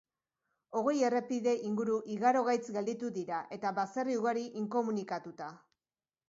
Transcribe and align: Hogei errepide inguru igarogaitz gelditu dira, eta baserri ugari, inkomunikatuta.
Hogei 0.79 0.93
errepide 1.09 1.53
inguru 1.67 1.97
igarogaitz 2.13 2.63
gelditu 2.79 3.11
dira, 3.19 3.43
eta 3.59 3.73
baserri 3.81 4.17
ugari, 4.23 4.47
inkomunikatuta. 4.63 5.53